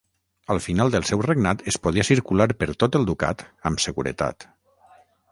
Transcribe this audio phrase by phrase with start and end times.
[0.53, 4.47] Al final del seu regnat es podia circular per tot el ducat amb seguretat.